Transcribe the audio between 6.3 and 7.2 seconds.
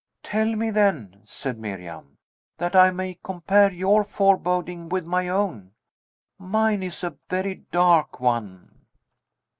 Mine is a